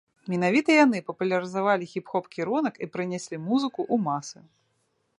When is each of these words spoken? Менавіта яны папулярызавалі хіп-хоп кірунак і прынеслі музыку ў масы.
Менавіта 0.33 0.77
яны 0.85 1.01
папулярызавалі 1.09 1.89
хіп-хоп 1.93 2.25
кірунак 2.35 2.75
і 2.87 2.91
прынеслі 2.97 3.35
музыку 3.49 3.81
ў 3.93 3.95
масы. 4.11 4.39